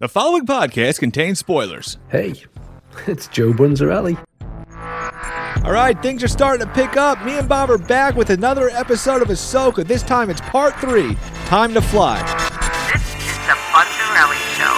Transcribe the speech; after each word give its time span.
The 0.00 0.08
following 0.08 0.46
podcast 0.46 1.00
contains 1.00 1.40
spoilers. 1.40 1.98
Hey, 2.08 2.34
it's 3.08 3.26
Joe 3.26 3.52
Bunzerelly. 3.52 4.16
All 5.64 5.72
right, 5.72 6.00
things 6.00 6.22
are 6.22 6.28
starting 6.28 6.64
to 6.64 6.72
pick 6.72 6.96
up. 6.96 7.20
Me 7.24 7.36
and 7.36 7.48
Bob 7.48 7.68
are 7.68 7.78
back 7.78 8.14
with 8.14 8.30
another 8.30 8.70
episode 8.70 9.22
of 9.22 9.28
Ahsoka. 9.28 9.84
This 9.84 10.04
time 10.04 10.30
it's 10.30 10.40
part 10.42 10.76
three 10.76 11.16
Time 11.46 11.74
to 11.74 11.80
Fly. 11.80 12.22
This 12.92 13.02
is 13.02 13.38
the 13.48 13.56
Bunzerelly 13.72 14.38
Show. 14.54 14.76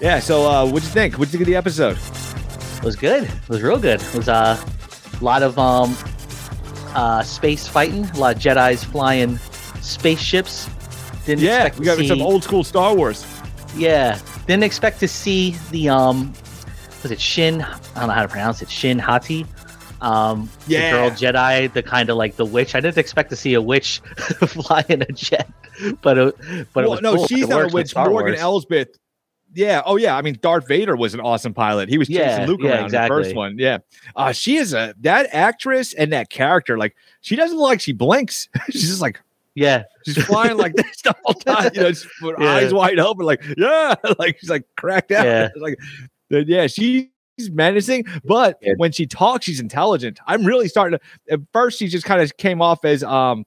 Yeah, 0.00 0.20
so 0.20 0.48
uh, 0.50 0.64
what'd 0.64 0.84
you 0.84 0.88
think? 0.88 1.18
What'd 1.18 1.34
you 1.34 1.38
think 1.38 1.42
of 1.42 1.48
the 1.48 1.56
episode? 1.56 1.98
It 2.78 2.82
was 2.82 2.96
good. 2.96 3.24
It 3.24 3.48
was 3.50 3.60
real 3.60 3.78
good. 3.78 4.00
It 4.00 4.14
was 4.14 4.30
uh, 4.30 4.56
a 5.20 5.22
lot 5.22 5.42
of 5.42 5.58
um, 5.58 5.94
uh, 6.94 7.22
space 7.22 7.66
fighting, 7.68 8.04
a 8.10 8.18
lot 8.18 8.36
of 8.36 8.42
Jedi's 8.42 8.84
flying 8.84 9.38
spaceships. 9.80 10.68
Didn't 11.26 11.42
Yeah, 11.44 11.64
expect 11.64 11.78
we 11.78 11.84
got 11.86 11.98
see, 11.98 12.08
some 12.08 12.22
old 12.22 12.44
school 12.44 12.64
Star 12.64 12.94
Wars. 12.94 13.26
Yeah, 13.76 14.18
didn't 14.46 14.64
expect 14.64 15.00
to 15.00 15.08
see 15.08 15.56
the 15.70 15.88
um, 15.88 16.32
was 17.02 17.10
it 17.10 17.20
Shin? 17.20 17.62
I 17.62 17.78
don't 18.00 18.08
know 18.08 18.14
how 18.14 18.22
to 18.22 18.28
pronounce 18.28 18.62
it. 18.62 18.70
Shin 18.70 18.98
Hati. 18.98 19.46
Um, 20.00 20.50
Yeah. 20.66 20.90
the 20.90 20.96
girl 20.96 21.10
Jedi, 21.32 21.72
the 21.72 21.82
kind 21.82 22.10
of 22.10 22.16
like 22.16 22.36
the 22.36 22.44
witch. 22.44 22.74
I 22.74 22.80
didn't 22.80 22.98
expect 22.98 23.30
to 23.30 23.36
see 23.36 23.54
a 23.54 23.62
witch 23.62 24.00
fly 24.46 24.84
in 24.88 25.00
a 25.02 25.06
jet, 25.06 25.48
but 26.02 26.18
it, 26.18 26.36
but 26.74 26.84
it 26.84 26.90
was 26.90 27.00
no, 27.00 27.16
cool. 27.16 27.26
she's 27.26 27.44
It 27.44 27.48
not 27.48 27.64
a 27.70 27.74
witch. 27.74 27.94
Morgan 27.96 28.12
Wars. 28.12 28.38
Elsbeth. 28.38 28.88
Yeah. 29.54 29.82
Oh, 29.86 29.96
yeah. 29.96 30.16
I 30.16 30.22
mean, 30.22 30.38
Darth 30.42 30.66
Vader 30.68 30.96
was 30.96 31.14
an 31.14 31.20
awesome 31.20 31.54
pilot. 31.54 31.88
He 31.88 31.98
was 31.98 32.08
chasing 32.08 32.22
Yeah, 32.42 32.46
Luke 32.46 32.60
yeah, 32.62 32.70
around 32.70 32.86
in 32.86 32.90
the 33.02 33.06
first 33.08 33.34
one. 33.34 33.56
Yeah. 33.58 33.78
Uh, 34.16 34.32
she 34.32 34.56
is 34.56 34.72
a 34.74 34.94
that 35.00 35.28
actress 35.32 35.92
and 35.94 36.12
that 36.12 36.30
character. 36.30 36.76
Like, 36.78 36.96
she 37.20 37.36
doesn't 37.36 37.56
look 37.56 37.68
like 37.68 37.80
she 37.80 37.92
blinks. 37.92 38.48
She's 38.70 38.88
just 38.88 39.00
like 39.00 39.20
Yeah, 39.54 39.84
she's 40.04 40.22
flying 40.24 40.56
like 40.56 40.74
this 40.74 41.02
the 41.02 41.14
whole 41.24 41.34
time. 41.34 41.70
You 41.74 41.82
know, 41.82 41.90
just 41.90 42.06
with 42.22 42.36
Yeah. 42.40 42.50
eyes 42.50 42.74
wide 42.74 42.98
open, 42.98 43.24
like 43.26 43.42
yeah, 43.56 43.94
like 44.18 44.38
she's 44.40 44.50
like 44.50 44.64
cracked 44.76 45.12
out. 45.12 45.24
Yeah. 45.24 45.48
like 45.56 45.78
yeah, 46.30 46.66
she's 46.66 47.06
menacing, 47.50 48.04
but 48.24 48.58
when 48.78 48.90
she 48.92 49.06
talks, 49.06 49.44
she's 49.44 49.60
intelligent. 49.60 50.18
I'm 50.26 50.44
really 50.44 50.66
starting 50.68 50.98
to. 50.98 51.32
At 51.34 51.40
first, 51.52 51.78
she 51.78 51.86
just 51.88 52.04
kind 52.04 52.20
of 52.20 52.36
came 52.36 52.60
off 52.60 52.84
as 52.84 53.04
um, 53.04 53.44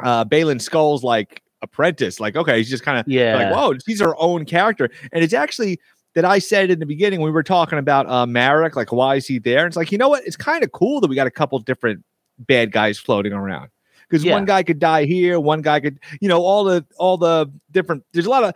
uh, 0.00 0.24
Baylan 0.24 0.56
Skoll's 0.60 1.04
like 1.04 1.42
apprentice. 1.66 2.18
Like, 2.20 2.36
okay, 2.36 2.58
he's 2.58 2.70
just 2.70 2.84
kind 2.84 2.98
of 2.98 3.06
yeah. 3.06 3.36
like, 3.36 3.54
whoa, 3.54 3.74
she's 3.86 4.00
her 4.00 4.14
own 4.18 4.44
character. 4.44 4.88
And 5.12 5.22
it's 5.22 5.34
actually 5.34 5.78
that 6.14 6.24
I 6.24 6.38
said 6.38 6.70
in 6.70 6.78
the 6.78 6.86
beginning 6.86 7.20
when 7.20 7.28
we 7.28 7.34
were 7.34 7.42
talking 7.42 7.78
about 7.78 8.08
uh, 8.08 8.24
Marrok, 8.26 8.74
like, 8.76 8.90
why 8.92 9.16
is 9.16 9.26
he 9.26 9.38
there? 9.38 9.58
And 9.60 9.66
it's 9.66 9.76
like, 9.76 9.92
you 9.92 9.98
know 9.98 10.08
what? 10.08 10.24
It's 10.26 10.36
kind 10.36 10.64
of 10.64 10.72
cool 10.72 11.00
that 11.00 11.08
we 11.08 11.16
got 11.16 11.26
a 11.26 11.30
couple 11.30 11.58
different 11.58 12.02
bad 12.38 12.72
guys 12.72 12.98
floating 12.98 13.32
around 13.32 13.68
because 14.08 14.24
Yeah. 14.24 14.32
one 14.34 14.44
guy 14.44 14.62
could 14.62 14.78
die 14.78 15.04
here, 15.04 15.38
one 15.40 15.62
guy 15.62 15.80
could, 15.80 15.98
you 16.20 16.28
know, 16.28 16.42
all 16.42 16.64
the 16.64 16.84
all 16.98 17.16
the 17.18 17.50
different. 17.70 18.04
There's 18.12 18.26
a 18.26 18.30
lot 18.30 18.44
of 18.44 18.54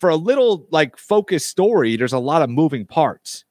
for 0.00 0.10
a 0.10 0.16
little 0.16 0.66
like 0.70 0.96
focused 0.96 1.48
story. 1.48 1.96
There's 1.96 2.12
a 2.12 2.18
lot 2.18 2.42
of 2.42 2.50
moving 2.50 2.84
parts. 2.86 3.44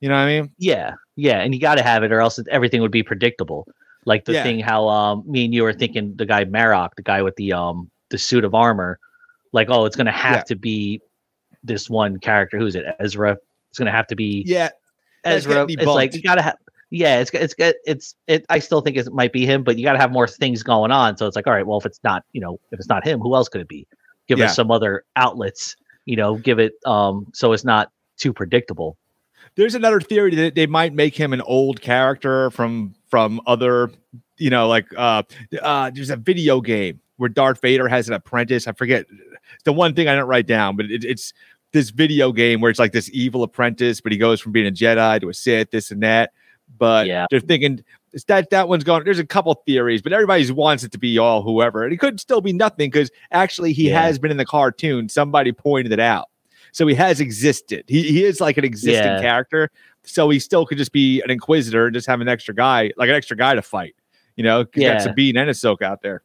You 0.00 0.08
know 0.08 0.16
what 0.16 0.22
I 0.22 0.40
mean? 0.40 0.50
Yeah, 0.58 0.94
yeah, 1.16 1.40
and 1.40 1.54
you 1.54 1.60
got 1.60 1.76
to 1.76 1.82
have 1.82 2.02
it, 2.02 2.10
or 2.12 2.20
else 2.20 2.40
everything 2.50 2.80
would 2.80 2.90
be 2.90 3.02
predictable. 3.04 3.68
Like 4.04 4.24
the 4.24 4.32
Yeah. 4.32 4.42
thing 4.42 4.58
how 4.58 4.88
um 4.88 5.22
me 5.26 5.44
and 5.44 5.54
you 5.54 5.62
were 5.62 5.72
thinking 5.72 6.14
the 6.16 6.26
guy 6.26 6.44
Marrok, 6.44 6.96
the 6.96 7.02
guy 7.02 7.22
with 7.22 7.36
the 7.36 7.52
um 7.52 7.90
the 8.12 8.18
suit 8.18 8.44
of 8.44 8.54
armor, 8.54 9.00
like 9.52 9.68
oh 9.70 9.84
it's 9.86 9.96
gonna 9.96 10.12
have 10.12 10.36
Yeah. 10.36 10.42
to 10.44 10.54
be 10.56 11.00
this 11.64 11.90
one 11.90 12.18
character. 12.18 12.58
Who's 12.58 12.76
it? 12.76 12.84
Ezra. 13.00 13.36
It's 13.70 13.78
gonna 13.78 13.90
have 13.90 14.06
to 14.08 14.16
be 14.16 14.44
Yeah, 14.46 14.68
Ezra. 15.24 15.66
It's 15.68 15.86
like 15.86 16.14
you 16.14 16.22
gotta 16.22 16.42
have. 16.42 16.56
Yeah, 16.90 17.20
it's 17.20 17.30
it's 17.32 17.54
it's 17.58 18.14
it. 18.26 18.44
I 18.50 18.58
still 18.58 18.82
think 18.82 18.96
it 18.98 19.10
might 19.12 19.32
be 19.32 19.46
him, 19.46 19.62
but 19.64 19.78
you 19.78 19.82
got 19.84 19.94
to 19.94 19.98
have 19.98 20.12
more 20.12 20.28
things 20.28 20.62
going 20.62 20.90
on. 20.90 21.16
So 21.16 21.26
it's 21.26 21.34
like, 21.34 21.46
all 21.46 21.54
right, 21.54 21.66
well, 21.66 21.78
if 21.78 21.86
it's 21.86 21.98
not, 22.04 22.22
you 22.32 22.40
know, 22.42 22.60
if 22.70 22.78
it's 22.78 22.88
not 22.88 23.06
him, 23.06 23.18
who 23.18 23.34
else 23.34 23.48
could 23.48 23.62
it 23.62 23.68
be? 23.68 23.86
Give 24.28 24.38
Yeah. 24.38 24.44
us 24.46 24.56
some 24.56 24.70
other 24.70 25.02
outlets, 25.16 25.74
you 26.04 26.16
know, 26.16 26.36
give 26.36 26.58
it 26.58 26.74
um 26.84 27.26
so 27.32 27.52
it's 27.52 27.64
not 27.64 27.90
too 28.18 28.32
predictable. 28.32 28.98
there's 29.56 29.74
another 29.74 30.00
theory 30.00 30.34
that 30.34 30.54
they 30.54 30.66
might 30.66 30.92
make 30.94 31.14
him 31.16 31.32
an 31.32 31.40
old 31.42 31.80
character 31.80 32.50
from 32.50 32.94
from 33.10 33.40
other 33.46 33.90
you 34.38 34.48
know 34.50 34.68
like 34.68 34.86
uh 34.96 35.22
uh 35.62 35.90
there's 35.94 36.10
a 36.10 36.16
video 36.16 36.60
game 36.60 37.00
where 37.16 37.28
Darth 37.28 37.60
Vader 37.60 37.88
has 37.88 38.08
an 38.08 38.14
apprentice 38.14 38.66
I 38.66 38.72
forget 38.72 39.06
the 39.64 39.72
one 39.72 39.94
thing 39.94 40.08
I 40.08 40.14
didn't 40.14 40.28
write 40.28 40.46
down 40.46 40.76
but 40.76 40.86
it, 40.86 41.04
it's 41.04 41.32
this 41.72 41.90
video 41.90 42.32
game 42.32 42.60
where 42.60 42.70
it's 42.70 42.78
like 42.80 42.92
this 42.92 43.10
evil 43.12 43.42
apprentice 43.42 44.00
but 44.00 44.12
he 44.12 44.18
goes 44.18 44.40
from 44.40 44.52
being 44.52 44.66
a 44.66 44.70
Jedi 44.72 45.20
to 45.20 45.28
a 45.28 45.34
Sith 45.34 45.70
this 45.70 45.90
and 45.90 46.02
that 46.02 46.32
but 46.78 47.06
Yeah. 47.06 47.26
they're 47.30 47.40
thinking 47.40 47.84
it's 48.12 48.24
that 48.24 48.50
that 48.50 48.68
one's 48.68 48.84
gone. 48.84 49.04
there's 49.04 49.18
a 49.18 49.26
couple 49.26 49.54
theories 49.66 50.02
but 50.02 50.12
everybody 50.12 50.50
wants 50.52 50.84
it 50.84 50.92
to 50.92 50.98
be 50.98 51.18
all 51.18 51.42
whoever 51.42 51.84
and 51.84 51.92
it 51.92 51.98
could 51.98 52.20
still 52.20 52.40
be 52.40 52.52
nothing 52.52 52.90
because 52.90 53.10
actually 53.30 53.72
he 53.72 53.88
Yeah. 53.90 54.02
has 54.02 54.18
been 54.18 54.30
in 54.30 54.36
the 54.36 54.44
cartoon 54.46 55.08
somebody 55.08 55.52
pointed 55.52 55.92
it 55.92 56.00
out 56.00 56.28
so 56.74 56.86
he 56.86 56.94
has 56.94 57.20
existed. 57.20 57.84
He, 57.86 58.02
he 58.04 58.24
is 58.24 58.40
like 58.40 58.56
an 58.56 58.64
existing 58.64 59.04
Yeah. 59.04 59.20
character. 59.20 59.70
So 60.04 60.30
he 60.30 60.38
still 60.38 60.64
could 60.64 60.78
just 60.78 60.90
be 60.92 61.20
an 61.20 61.30
inquisitor 61.30 61.84
and 61.84 61.92
just 61.94 62.06
have 62.06 62.22
an 62.22 62.28
extra 62.28 62.54
guy, 62.54 62.92
like 62.96 63.10
an 63.10 63.14
extra 63.14 63.36
guy 63.36 63.54
to 63.54 63.60
fight. 63.60 63.94
You 64.36 64.44
know, 64.44 64.60
you 64.60 64.64
got 64.64 64.76
Yeah. 64.80 64.98
Sabine 65.00 65.36
and 65.36 65.50
Ahsoka 65.50 65.82
out 65.82 66.00
there. 66.00 66.22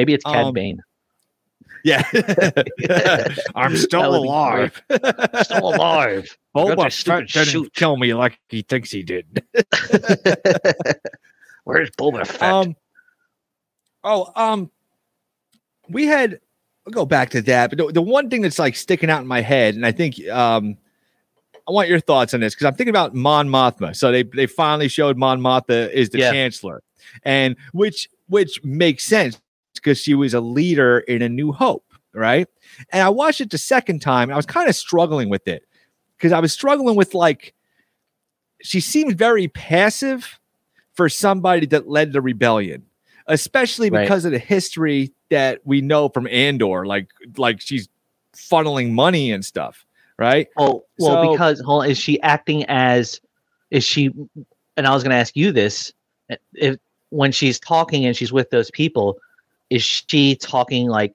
Maybe 0.00 0.14
it's 0.14 0.24
Cad 0.24 0.46
Um, 0.46 0.54
Bane. 0.54 0.82
Yeah. 1.84 2.02
I'm 3.54 3.76
still 3.76 4.14
alive. 4.16 4.82
Still 5.42 5.74
alive. 5.74 6.34
Boba 6.56 6.76
Got 6.76 6.78
your 6.78 6.90
Fett 6.90 7.28
didn't 7.28 7.48
shoot. 7.48 7.74
kill 7.74 7.98
me 7.98 8.14
like 8.14 8.40
he 8.48 8.62
thinks 8.62 8.90
he 8.90 9.02
did. 9.02 9.44
Where's 11.64 11.90
Boba 11.90 12.26
Fett? 12.26 12.42
Um, 12.42 12.76
oh, 14.02 14.32
um, 14.36 14.70
we 15.90 16.06
had. 16.06 16.40
I'll 16.86 16.92
go 16.94 17.04
back 17.04 17.28
to 17.30 17.42
that, 17.42 17.68
but 17.70 17.76
the, 17.78 17.92
the 17.92 18.00
one 18.02 18.30
thing 18.30 18.40
that's 18.40 18.58
like 18.58 18.74
sticking 18.74 19.10
out 19.10 19.20
in 19.20 19.26
my 19.26 19.42
head, 19.42 19.74
and 19.74 19.84
I 19.84 19.92
think 19.92 20.18
um, 20.30 20.78
I 21.68 21.72
want 21.72 21.90
your 21.90 22.00
thoughts 22.00 22.32
on 22.32 22.40
this 22.40 22.54
because 22.54 22.64
I'm 22.66 22.74
thinking 22.74 22.88
about 22.92 23.14
Mon 23.14 23.48
Mothma. 23.50 23.94
So 23.94 24.10
they 24.10 24.22
they 24.22 24.46
finally 24.46 24.88
showed 24.88 25.18
Mon 25.18 25.40
Mothma 25.42 25.90
is 25.92 26.08
the 26.08 26.20
Yeah. 26.20 26.32
chancellor, 26.32 26.82
and 27.22 27.54
which 27.72 28.08
which 28.28 28.64
makes 28.64 29.04
sense 29.04 29.38
because 29.82 29.98
she 29.98 30.14
was 30.14 30.34
a 30.34 30.40
leader 30.40 31.00
in 31.00 31.22
A 31.22 31.28
New 31.28 31.52
Hope, 31.52 31.84
right? 32.12 32.46
And 32.92 33.02
I 33.02 33.08
watched 33.08 33.40
it 33.40 33.50
the 33.50 33.58
second 33.58 34.00
time, 34.00 34.24
and 34.28 34.32
I 34.32 34.36
was 34.36 34.46
kind 34.46 34.68
of 34.68 34.76
struggling 34.76 35.28
with 35.28 35.48
it 35.48 35.64
because 36.16 36.32
I 36.32 36.40
was 36.40 36.52
struggling 36.52 36.96
with 36.96 37.14
like 37.14 37.54
she 38.62 38.80
seemed 38.80 39.16
very 39.16 39.48
passive 39.48 40.38
for 40.92 41.08
somebody 41.08 41.66
that 41.66 41.88
led 41.88 42.12
the 42.12 42.20
rebellion, 42.20 42.84
especially 43.26 43.88
Right. 43.90 44.02
because 44.02 44.24
of 44.24 44.32
the 44.32 44.38
history 44.38 45.12
that 45.30 45.60
we 45.64 45.80
know 45.80 46.08
from 46.10 46.26
Andor. 46.26 46.84
Like, 46.84 47.08
like 47.36 47.60
she's 47.60 47.88
funneling 48.34 48.90
money 48.90 49.32
and 49.32 49.44
stuff, 49.44 49.86
right? 50.18 50.48
oh, 50.58 50.84
well, 50.98 51.24
so- 51.24 51.32
because 51.32 51.60
hold 51.60 51.84
on, 51.84 51.90
is 51.90 51.98
she 51.98 52.20
acting 52.22 52.64
as? 52.68 53.20
Is 53.70 53.84
she? 53.84 54.10
And 54.76 54.86
I 54.86 54.92
was 54.92 55.02
going 55.02 55.10
to 55.10 55.16
ask 55.16 55.36
you 55.36 55.52
this: 55.52 55.92
eh, 56.28 56.36
if 56.54 56.76
when 57.10 57.32
she's 57.32 57.58
talking 57.58 58.04
and 58.04 58.16
she's 58.16 58.32
with 58.32 58.50
those 58.50 58.70
people, 58.70 59.16
is 59.70 59.82
she 59.82 60.34
talking 60.36 60.88
like 60.88 61.14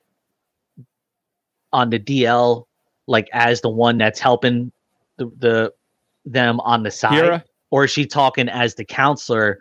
on 1.74 1.90
the 1.90 2.00
DL, 2.00 2.66
like 3.08 3.28
as 3.34 3.62
the 3.62 3.70
one 3.70 3.98
that's 3.98 4.20
helping 4.20 4.72
the, 5.18 5.30
the 5.38 5.74
them 6.26 6.60
on 6.62 6.84
the 6.84 6.92
side, 6.92 7.44
or 7.72 7.86
is 7.86 7.92
she 7.92 8.06
talking 8.06 8.50
as 8.50 8.76
the 8.76 8.86
counselor? 8.86 9.60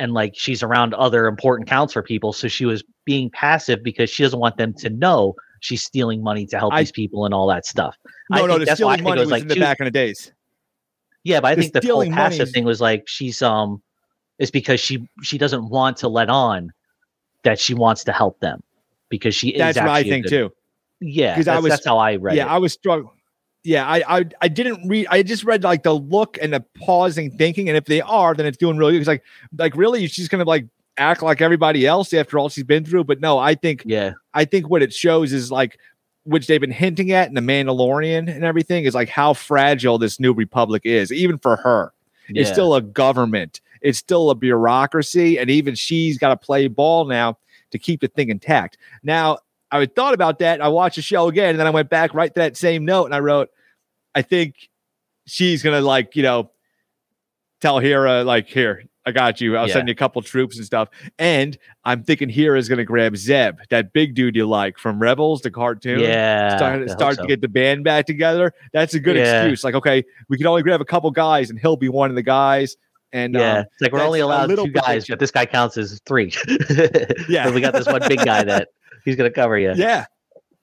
And 0.00 0.14
like 0.14 0.34
she's 0.36 0.62
around 0.62 0.94
other 0.94 1.26
important 1.26 1.68
counselor 1.68 2.04
people, 2.04 2.32
so 2.32 2.46
she 2.46 2.64
was 2.64 2.84
being 3.04 3.30
passive 3.30 3.82
because 3.82 4.08
she 4.08 4.22
doesn't 4.22 4.38
want 4.38 4.56
them 4.56 4.72
to 4.74 4.88
know 4.90 5.34
she's 5.58 5.82
stealing 5.82 6.22
money 6.22 6.46
to 6.46 6.58
help 6.58 6.72
I- 6.72 6.82
these 6.82 6.92
people 6.92 7.24
and 7.24 7.34
all 7.34 7.48
that 7.48 7.66
stuff. 7.66 7.96
I 8.30 8.38
No, 8.38 8.46
no, 8.46 8.52
think 8.52 8.60
the 8.60 8.64
that's 8.66 8.78
stealing 8.78 9.02
money 9.02 9.20
was 9.20 9.30
like 9.32 9.42
in 9.42 9.48
the 9.48 9.58
back 9.58 9.80
in 9.80 9.86
the 9.86 9.90
days. 9.90 10.30
Yeah, 11.24 11.40
but 11.40 11.48
I 11.48 11.54
The 11.56 11.62
think 11.62 11.72
the 11.72 11.78
whole 11.80 11.82
stealing 12.02 12.10
money 12.12 12.22
passive 12.30 12.46
is- 12.48 12.52
thing 12.54 12.64
was 12.64 12.80
like 12.80 13.08
she's 13.08 13.42
um 13.42 13.82
is 14.38 14.52
because 14.52 14.78
she 14.78 15.08
she 15.24 15.36
doesn't 15.36 15.68
want 15.68 15.96
to 15.96 16.08
let 16.08 16.30
on 16.30 16.72
that 17.48 17.58
she 17.58 17.74
wants 17.74 18.04
to 18.04 18.12
help 18.12 18.38
them 18.40 18.62
because 19.08 19.34
she 19.34 19.48
is. 19.50 19.58
That's 19.58 19.78
what 19.78 19.88
I 19.88 20.02
think 20.02 20.24
good- 20.26 20.30
too. 20.30 20.52
Yeah, 21.00 21.36
'Cause 21.36 21.46
I 21.48 21.54
that's, 21.54 21.62
was- 21.62 21.70
that's 21.70 21.86
how 21.86 21.98
I 21.98 22.16
read 22.16 22.36
yeah, 22.36 22.46
it. 22.46 22.50
I 22.50 22.58
was 22.58 22.72
struggling. 22.72 23.12
Yeah, 23.64 23.86
I, 23.86 24.18
I 24.18 24.24
I 24.40 24.48
didn't 24.48 24.88
read. 24.88 25.06
I 25.10 25.22
just 25.22 25.44
read 25.44 25.62
like 25.64 25.82
the 25.82 25.92
look 25.94 26.38
and 26.40 26.52
the 26.52 26.64
pausing 26.76 27.30
thinking, 27.30 27.68
and 27.68 27.76
if 27.76 27.84
they 27.86 28.00
are, 28.00 28.34
then 28.34 28.46
it's 28.46 28.56
doing 28.56 28.76
really 28.78 28.92
good. 28.92 29.00
It's 29.00 29.08
like 29.08 29.22
like 29.56 29.76
really, 29.76 30.06
she's 30.08 30.28
gonna 30.28 30.44
like 30.44 30.66
act 30.96 31.22
like 31.22 31.40
everybody 31.40 31.86
else 31.86 32.12
after 32.12 32.38
all 32.38 32.48
she's 32.48 32.64
been 32.64 32.84
through. 32.84 33.04
But 33.04 33.20
no, 33.20 33.38
I 33.38 33.54
think 33.54 33.82
yeah, 33.86 34.12
I 34.34 34.44
think 34.44 34.68
what 34.70 34.82
it 34.82 34.92
shows 34.92 35.32
is 35.32 35.50
like, 35.52 35.78
which 36.24 36.46
they've 36.46 36.60
been 36.60 36.70
hinting 36.72 37.12
at 37.12 37.28
in 37.28 37.34
the 37.34 37.40
Mandalorian 37.40 38.28
and 38.32 38.44
everything, 38.44 38.84
is 38.84 38.94
like 38.94 39.08
how 39.08 39.34
fragile 39.34 39.98
this 39.98 40.18
new 40.18 40.32
republic 40.32 40.82
is, 40.84 41.12
even 41.12 41.38
for 41.38 41.56
her. 41.56 41.92
It's 42.30 42.50
still 42.50 42.74
a 42.74 42.82
government. 42.82 43.60
It's 43.82 43.98
still 43.98 44.30
a 44.30 44.34
bureaucracy, 44.34 45.38
and 45.38 45.50
even 45.50 45.74
she's 45.74 46.18
got 46.18 46.28
to 46.28 46.36
play 46.36 46.68
ball 46.68 47.04
now 47.04 47.38
to 47.70 47.78
keep 47.78 48.00
the 48.00 48.08
thing 48.08 48.30
intact. 48.30 48.78
Now, 49.02 49.38
I 49.70 49.84
thought 49.86 50.14
about 50.14 50.38
that. 50.38 50.60
I 50.60 50.68
watched 50.68 50.96
the 50.96 51.02
show 51.02 51.28
again, 51.28 51.50
and 51.50 51.60
then 51.60 51.66
I 51.66 51.70
went 51.70 51.90
back 51.90 52.14
right 52.14 52.32
to 52.32 52.40
that 52.40 52.56
same 52.56 52.84
note, 52.84 53.06
and 53.06 53.14
I 53.14 53.20
wrote, 53.20 53.50
I 54.14 54.22
think 54.22 54.70
she's 55.26 55.62
gonna 55.62 55.82
like, 55.82 56.16
you 56.16 56.22
know, 56.22 56.50
tell 57.60 57.78
Hera 57.78 58.24
like, 58.24 58.48
here, 58.48 58.84
I 59.04 59.10
got 59.10 59.40
you. 59.40 59.56
I'll 59.56 59.66
Yeah. 59.66 59.74
send 59.74 59.88
you 59.88 59.92
a 59.92 59.96
couple 59.96 60.20
troops 60.22 60.56
and 60.56 60.66
stuff. 60.66 60.88
And 61.18 61.56
I'm 61.84 62.02
thinking 62.02 62.28
Hera's 62.28 62.68
going 62.68 62.78
to 62.78 62.84
grab 62.84 63.16
Zeb, 63.16 63.56
that 63.70 63.92
big 63.94 64.14
dude 64.14 64.36
you 64.36 64.46
like 64.46 64.78
from 64.78 64.98
Rebels, 64.98 65.40
the 65.40 65.50
cartoon. 65.50 66.00
Yeah. 66.00 66.56
Start, 66.56 66.90
start 66.90 67.16
so. 67.16 67.22
to 67.22 67.28
get 67.28 67.40
the 67.40 67.48
band 67.48 67.84
back 67.84 68.04
together. 68.04 68.52
That's 68.72 68.92
a 68.94 69.00
good 69.00 69.16
Yeah. 69.16 69.40
excuse. 69.42 69.64
Like, 69.64 69.74
okay, 69.74 70.04
we 70.28 70.36
can 70.36 70.46
only 70.46 70.62
grab 70.62 70.82
a 70.82 70.84
couple 70.84 71.10
guys, 71.10 71.48
and 71.48 71.58
he'll 71.58 71.76
be 71.76 71.88
one 71.88 72.10
of 72.10 72.16
the 72.16 72.22
guys. 72.22 72.76
And 73.12 73.34
yeah, 73.34 73.58
um, 73.60 73.64
it's 73.72 73.80
like 73.80 73.92
we're 73.92 74.02
only 74.02 74.20
allowed 74.20 74.48
two 74.48 74.68
guys, 74.68 75.06
but 75.06 75.18
this 75.18 75.30
guy 75.30 75.46
counts 75.46 75.76
as 75.76 76.00
three. 76.06 76.32
Yeah. 77.28 77.44
but 77.46 77.54
we 77.54 77.60
got 77.60 77.72
this 77.72 77.86
one 77.86 78.02
big 78.08 78.24
guy 78.24 78.44
that 78.44 78.68
he's 79.04 79.16
gonna 79.16 79.30
cover 79.30 79.58
you. 79.58 79.72
yeah, 79.74 80.06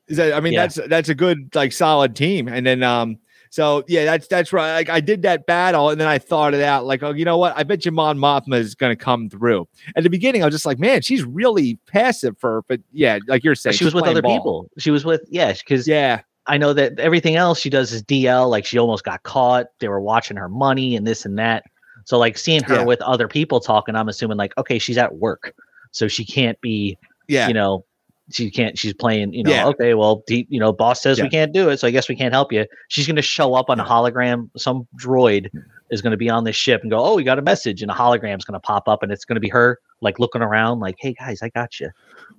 Is 0.08 0.18
that, 0.18 0.34
I 0.34 0.40
mean, 0.40 0.54
Yeah. 0.54 0.68
that's 0.68 0.80
that's 0.88 1.10
a 1.10 1.16
good 1.16 1.54
like 1.56 1.72
solid 1.72 2.16
team. 2.16 2.48
And 2.48 2.66
then 2.66 2.84
um, 2.84 3.18
so 3.50 3.84
yeah, 3.88 4.06
that's 4.06 4.28
that's 4.28 4.52
right. 4.54 4.74
Like 4.76 4.90
I 4.90 5.00
did 5.00 5.22
that 5.24 5.46
battle, 5.46 5.90
and 5.90 6.00
then 6.00 6.08
I 6.08 6.18
thought 6.20 6.54
it 6.54 6.62
out. 6.62 6.86
Like, 6.86 7.02
oh, 7.04 7.12
you 7.14 7.26
know 7.26 7.38
what? 7.38 7.56
I 7.58 7.64
bet 7.64 7.86
you 7.86 7.92
Mon 7.92 8.18
Mothma 8.18 8.56
is 8.58 8.76
going 8.76 8.96
to 8.96 9.02
come 9.02 9.30
through. 9.30 9.68
At 9.96 10.04
the 10.04 10.10
beginning, 10.10 10.44
I 10.44 10.46
was 10.46 10.54
just 10.54 10.66
like, 10.66 10.78
man, 10.78 11.02
she's 11.02 11.24
really 11.24 11.80
passive 11.88 12.38
for. 12.38 12.64
But 12.68 12.82
yeah, 12.92 13.20
like 13.28 13.44
you're 13.44 13.56
saying, 13.56 13.76
she 13.78 13.86
was 13.86 13.94
with 13.96 14.06
other 14.06 14.22
ball. 14.22 14.38
people. 14.38 14.70
She 14.78 14.92
was 14.92 15.06
with 15.06 15.22
yeah, 15.30 15.54
because 15.54 15.88
Yeah, 15.88 16.22
I 16.48 16.58
know 16.58 16.74
that 16.74 17.00
everything 17.00 17.38
else 17.38 17.60
she 17.60 17.70
does 17.70 17.94
is 17.94 18.04
DL. 18.04 18.50
Like 18.50 18.66
she 18.66 18.78
almost 18.78 19.04
got 19.06 19.24
caught. 19.24 19.68
They 19.80 19.88
were 19.88 20.02
watching 20.02 20.36
her 20.38 20.50
money 20.50 20.96
and 20.96 21.08
this 21.08 21.26
and 21.26 21.40
that. 21.40 21.64
So 22.06 22.18
like 22.18 22.38
seeing 22.38 22.64
her 22.64 22.76
Yeah. 22.76 22.84
with 22.84 23.02
other 23.02 23.28
people 23.28 23.60
talking, 23.60 23.96
I'm 23.96 24.08
assuming 24.10 24.38
like 24.38 24.54
okay, 24.58 24.80
she's 24.80 24.98
at 24.98 25.16
work, 25.16 25.54
so 25.92 26.08
she 26.08 26.24
can't 26.26 26.60
be 26.62 26.98
yeah, 27.28 27.48
you 27.48 27.54
know 27.54 27.84
she 28.32 28.50
can't 28.50 28.76
she's 28.78 28.94
playing 28.94 29.34
you 29.34 29.44
know 29.44 29.52
Yeah. 29.52 29.68
okay 29.68 29.94
well 29.94 30.24
d- 30.26 30.48
you 30.50 30.60
know 30.60 30.72
boss 30.74 31.00
says 31.02 31.20
Yeah. 31.20 31.26
we 31.26 31.30
can't 31.30 31.54
do 31.54 31.70
it 31.70 31.78
so 31.80 31.88
i 31.88 31.92
guess 31.92 32.10
we 32.10 32.16
can't 32.16 32.34
help 32.34 32.52
you 32.52 32.66
she's 32.88 33.06
going 33.06 33.18
to 33.18 33.22
show 33.22 33.54
up 33.54 33.70
on 33.70 33.80
a 33.80 33.86
hologram 33.86 34.50
some 34.58 34.88
droid 35.00 35.48
is 35.92 36.02
going 36.02 36.10
to 36.10 36.18
be 36.18 36.28
on 36.28 36.44
this 36.44 36.56
ship 36.56 36.82
and 36.82 36.90
go 36.90 36.98
oh 37.06 37.14
we 37.16 37.24
got 37.24 37.38
a 37.38 37.44
message 37.44 37.84
and 37.84 37.92
a 37.92 37.94
hologram's 37.94 38.44
going 38.44 38.54
to 38.54 38.60
pop 38.60 38.88
up 38.88 39.04
and 39.04 39.12
it's 39.12 39.26
going 39.26 39.36
to 39.36 39.40
be 39.40 39.48
her 39.50 39.78
like 40.02 40.18
looking 40.18 40.42
around 40.42 40.80
like 40.80 40.96
hey 40.98 41.14
guys 41.14 41.40
i 41.44 41.50
got 41.50 41.80
you 41.80 41.88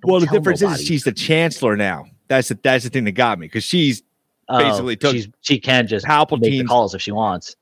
Don't 0.02 0.10
Well, 0.10 0.18
the 0.20 0.26
difference 0.26 0.60
nobody. 0.60 0.80
is 0.82 0.86
she's 0.88 1.04
the 1.04 1.12
chancellor 1.12 1.76
now. 1.76 2.06
That's 2.26 2.48
the 2.48 2.58
that's 2.60 2.82
the 2.82 2.90
thing 2.90 3.04
that 3.04 3.12
got 3.12 3.38
me 3.38 3.46
because 3.46 3.62
she's 3.62 4.02
Oh, 4.48 4.58
basically 4.58 4.96
took 4.96 5.12
she's, 5.12 5.28
she 5.42 5.60
can 5.60 5.86
just 5.86 6.04
make 6.08 6.28
the 6.40 6.64
calls 6.64 6.94
if 6.96 7.00
she 7.02 7.12
wants 7.12 7.54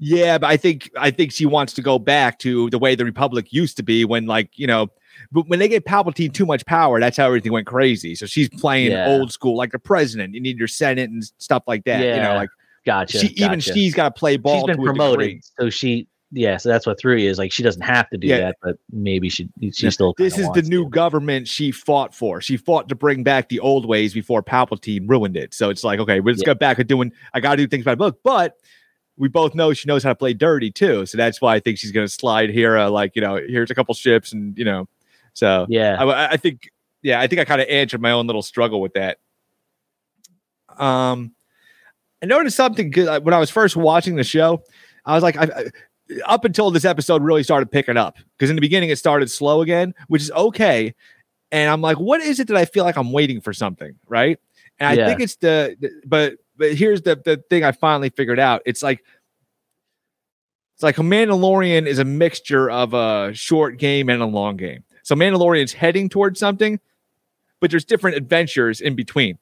Yeah, 0.00 0.38
but 0.38 0.46
I 0.48 0.56
think 0.56 0.90
I 0.96 1.10
think 1.10 1.32
she 1.32 1.44
wants 1.46 1.72
to 1.74 1.82
go 1.82 1.98
back 1.98 2.38
to 2.40 2.70
the 2.70 2.78
way 2.78 2.94
the 2.94 3.04
Republic 3.04 3.52
used 3.52 3.76
to 3.78 3.82
be 3.82 4.04
when, 4.04 4.26
like, 4.26 4.50
you 4.56 4.66
know, 4.66 4.88
but 5.32 5.48
when 5.48 5.58
they 5.58 5.66
gave 5.68 5.82
Palpatine 5.82 6.32
too 6.32 6.46
much 6.46 6.64
power, 6.66 7.00
that's 7.00 7.16
how 7.16 7.26
everything 7.26 7.52
went 7.52 7.66
crazy. 7.66 8.14
So 8.14 8.24
she's 8.26 8.48
playing 8.48 8.92
Yeah. 8.92 9.08
old 9.08 9.32
school, 9.32 9.56
like 9.56 9.72
the 9.72 9.78
president. 9.80 10.34
You 10.34 10.40
need 10.40 10.56
your 10.58 10.68
Senate 10.68 11.10
and 11.10 11.24
stuff 11.38 11.64
like 11.66 11.84
that. 11.84 12.00
You 12.14 12.20
know, 12.22 12.34
like 12.36 12.50
gotcha 12.86 13.18
she 13.18 13.26
even 13.36 13.58
she's 13.60 13.92
got 13.94 14.14
to 14.14 14.18
play 14.18 14.36
ball. 14.36 14.54
she's 14.60 14.76
been 14.76 14.82
promoted 14.82 15.40
so 15.60 15.68
she 15.68 16.06
yeah 16.30 16.56
so 16.56 16.68
that's 16.70 16.86
what 16.86 16.98
threw 16.98 17.16
you 17.16 17.28
is 17.28 17.36
like 17.36 17.50
she 17.52 17.62
doesn't 17.62 17.82
have 17.82 18.08
to 18.08 18.16
do 18.16 18.28
Yeah. 18.28 18.38
that 18.38 18.56
but 18.62 18.76
maybe 18.92 19.28
she 19.28 19.48
she 19.72 19.86
Yeah, 19.86 19.90
still 19.90 20.14
This 20.16 20.38
is 20.38 20.48
the 20.52 20.62
new 20.62 20.84
to. 20.84 20.90
government 20.90 21.48
she 21.48 21.70
fought 21.72 22.14
for. 22.14 22.40
She 22.40 22.56
fought 22.56 22.88
to 22.88 22.94
bring 22.94 23.24
back 23.24 23.48
the 23.48 23.58
old 23.60 23.84
ways 23.86 24.14
before 24.14 24.42
Palpatine 24.42 25.08
ruined 25.08 25.36
it. 25.36 25.52
So 25.54 25.68
it's 25.68 25.82
like, 25.84 25.98
okay, 25.98 26.20
let's 26.20 26.38
Yeah. 26.40 26.46
go 26.46 26.54
back 26.54 26.76
to 26.78 26.84
doing. 26.84 27.12
I 27.34 27.40
got 27.40 27.52
to 27.52 27.56
do 27.56 27.66
things 27.66 27.84
by 27.84 27.94
book, 27.96 28.20
but 28.22 28.54
we 29.18 29.28
both 29.28 29.54
know 29.54 29.72
she 29.72 29.86
knows 29.88 30.02
how 30.02 30.10
to 30.10 30.14
play 30.14 30.32
dirty 30.32 30.70
too. 30.70 31.04
So 31.06 31.18
that's 31.18 31.40
why 31.40 31.54
I 31.56 31.60
think 31.60 31.78
she's 31.78 31.92
going 31.92 32.06
to 32.06 32.12
slide 32.12 32.50
here. 32.50 32.76
Uh, 32.78 32.88
like 32.90 33.14
you 33.16 33.22
know, 33.22 33.36
here's 33.36 33.70
a 33.70 33.74
couple 33.74 33.92
ships, 33.94 34.32
and 34.32 34.56
you 34.56 34.64
know, 34.64 34.88
so 35.34 35.66
yeah 35.68 35.96
I, 36.02 36.32
I 36.32 36.36
think, 36.36 36.70
yeah, 37.02 37.20
I 37.20 37.26
think 37.26 37.40
I 37.40 37.44
kind 37.44 37.60
of 37.60 37.68
answered 37.68 38.00
my 38.00 38.12
own 38.12 38.26
little 38.26 38.42
struggle 38.42 38.80
with 38.80 38.94
that. 38.94 39.18
Um, 40.78 41.34
I 42.22 42.26
noticed 42.26 42.56
something 42.56 42.90
good 42.90 43.24
when 43.24 43.34
I 43.34 43.38
was 43.38 43.50
first 43.50 43.76
watching 43.76 44.16
the 44.16 44.24
show. 44.24 44.62
I 45.04 45.14
was 45.14 45.22
like, 45.22 45.36
I, 45.36 45.44
I 45.44 45.64
up 46.26 46.44
until 46.44 46.70
this 46.70 46.84
episode 46.84 47.22
really 47.22 47.42
started 47.42 47.70
picking 47.70 47.96
up 47.96 48.16
because 48.36 48.48
in 48.50 48.56
the 48.56 48.62
beginning 48.62 48.88
it 48.90 48.96
started 48.96 49.30
slow 49.30 49.60
again, 49.60 49.94
which 50.08 50.22
is 50.22 50.30
okay. 50.30 50.94
And 51.52 51.70
I'm 51.70 51.80
like, 51.80 51.98
what 51.98 52.20
is 52.20 52.40
it 52.40 52.48
that 52.48 52.56
I 52.56 52.64
feel 52.64 52.84
like 52.84 52.96
I'm 52.96 53.12
waiting 53.12 53.40
for 53.40 53.52
something, 53.52 53.94
right? 54.06 54.38
And 54.78 54.88
I 54.88 54.94
Yeah. 54.94 55.06
think 55.06 55.20
it's 55.20 55.36
the, 55.36 55.76
the- 55.80 55.90
but 56.06 56.34
but 56.58 56.74
here's 56.74 57.02
the 57.02 57.16
the 57.16 57.42
thing 57.48 57.64
I 57.64 57.72
finally 57.72 58.10
figured 58.10 58.38
out. 58.38 58.62
It's 58.66 58.82
like 58.82 59.04
it's 60.74 60.82
like 60.82 60.98
a 60.98 61.02
Mandalorian 61.02 61.86
is 61.86 61.98
a 61.98 62.04
mixture 62.04 62.70
of 62.70 62.94
a 62.94 63.32
short 63.34 63.78
game 63.78 64.08
and 64.08 64.22
a 64.22 64.26
long 64.26 64.56
game. 64.56 64.84
So 65.02 65.14
Mandalorian's 65.14 65.72
heading 65.72 66.08
towards 66.08 66.38
something, 66.38 66.78
but 67.60 67.70
there's 67.70 67.84
different 67.84 68.16
adventures 68.16 68.80
in 68.80 68.94
between. 68.94 69.38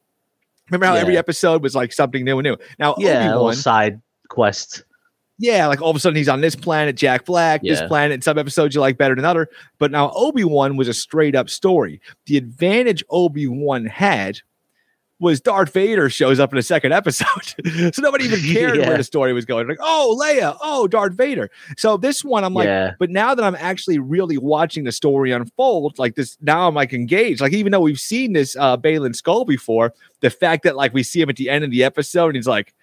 Remember 0.71 0.87
how 0.87 0.95
every 0.95 1.17
episode 1.17 1.63
was 1.63 1.75
like 1.75 1.93
something 1.93 2.25
new 2.25 2.39
and 2.39 2.45
new. 2.45 2.57
Now 2.79 2.95
yeah 2.99 3.33
Obi-Wan, 3.33 3.55
side 3.55 4.01
quest 4.29 4.85
yeah, 5.39 5.67
like 5.67 5.83
all 5.83 5.91
of 5.91 5.97
a 5.97 6.01
sudden 6.01 6.17
he's 6.17 6.29
on 6.29 6.41
this 6.41 6.57
planet, 6.57 6.97
Jack 6.97 7.27
Black, 7.27 7.63
this 7.63 7.83
planet, 7.83 8.15
and 8.15 8.25
some 8.25 8.39
episodes 8.39 8.75
you 8.75 8.81
like 8.81 8.97
better 8.97 9.15
than 9.15 9.25
other. 9.25 9.49
But 9.79 9.91
now 9.91 10.11
Obi 10.15 10.45
Wan 10.45 10.77
was 10.77 10.89
a 10.89 10.95
straight 10.95 11.35
up 11.35 11.51
story. 11.51 12.01
The 12.25 12.39
advantage 12.39 13.05
Obi 13.11 13.47
Wan 13.47 13.85
had 13.85 14.41
was 15.19 15.41
Darth 15.41 15.73
Vader 15.73 16.11
shows 16.11 16.39
up 16.39 16.53
in 16.53 16.57
the 16.57 16.63
second 16.63 16.93
episode, 16.93 17.27
so 17.95 18.03
nobody 18.03 18.25
even 18.25 18.41
cared 18.53 18.77
Yeah. 18.77 18.89
where 18.89 18.99
the 18.99 19.05
story 19.05 19.33
was 19.33 19.45
going. 19.47 19.67
Like, 19.67 19.79
oh 19.81 20.19
Leia, 20.21 20.57
oh 20.63 20.87
Darth 20.87 21.15
Vader. 21.15 21.51
So 21.79 21.97
this 21.97 22.23
one, 22.23 22.45
I'm 22.45 22.53
like, 22.53 22.67
yeah 22.67 22.93
but 22.99 23.09
now 23.11 23.35
that 23.35 23.43
I'm 23.45 23.55
actually 23.55 23.99
really 23.99 24.37
watching 24.37 24.85
the 24.85 24.93
story 24.93 25.33
unfold, 25.33 25.99
like 25.99 26.17
this, 26.17 26.37
now 26.43 26.69
I'm 26.69 26.75
like 26.75 26.93
engaged. 26.93 27.41
Like 27.41 27.53
even 27.55 27.73
though 27.73 27.81
we've 27.81 27.99
seen 28.01 28.35
this 28.35 28.57
uh 28.57 28.77
Baylan 28.77 29.19
Skoll 29.21 29.47
before, 29.47 29.95
the 30.21 30.29
fact 30.31 30.65
that 30.65 30.77
like 30.77 30.93
we 30.93 31.03
see 31.03 31.21
him 31.23 31.31
at 31.31 31.37
the 31.37 31.49
end 31.49 31.65
of 31.65 31.71
the 31.71 31.83
episode, 31.85 32.27
and 32.29 32.37
he's 32.37 32.47
like, 32.47 32.75